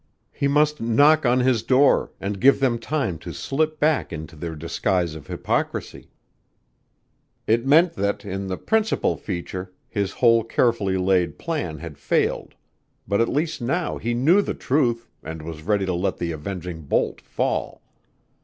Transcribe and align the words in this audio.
He 0.31 0.47
must 0.47 0.81
knock 0.81 1.27
on 1.27 1.41
his 1.41 1.61
door, 1.61 2.11
and 2.19 2.39
give 2.41 2.59
them 2.59 2.79
time 2.79 3.19
to 3.19 3.31
slip 3.31 3.79
back 3.79 4.11
into 4.11 4.35
their 4.35 4.55
disguise 4.55 5.13
of 5.13 5.27
hypocrisy. 5.27 6.09
It 7.45 7.67
meant 7.67 7.93
that, 7.93 8.25
in 8.25 8.47
the 8.47 8.57
principal 8.57 9.15
feature, 9.15 9.71
his 9.87 10.13
whole 10.13 10.43
carefully 10.43 10.97
laid 10.97 11.37
plan 11.37 11.77
had 11.77 11.99
failed, 11.99 12.55
but 13.07 13.21
at 13.21 13.29
least 13.29 13.61
now 13.61 13.99
he 13.99 14.15
knew 14.15 14.41
the 14.41 14.55
truth 14.55 15.07
and 15.21 15.43
was 15.43 15.61
ready 15.61 15.85
to 15.85 15.93
let 15.93 16.17
the 16.17 16.31
avenging 16.31 16.81
bolt 16.81 17.21
fall. 17.21 17.83